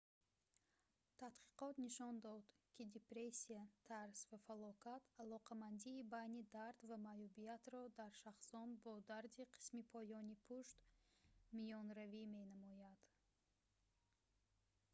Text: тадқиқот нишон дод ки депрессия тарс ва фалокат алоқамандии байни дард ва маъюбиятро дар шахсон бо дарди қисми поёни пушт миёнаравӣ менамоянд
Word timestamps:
тадқиқот 1.21 1.75
нишон 1.85 2.15
дод 2.27 2.43
ки 2.75 2.83
депрессия 2.95 3.61
тарс 3.89 4.19
ва 4.29 4.37
фалокат 4.47 5.03
алоқамандии 5.23 5.99
байни 6.15 6.41
дард 6.55 6.79
ва 6.89 6.97
маъюбиятро 7.07 7.81
дар 7.99 8.11
шахсон 8.23 8.69
бо 8.83 8.93
дарди 9.11 9.43
қисми 9.55 9.81
поёни 9.93 10.35
пушт 10.47 10.77
миёнаравӣ 11.55 12.23
менамоянд 12.35 13.03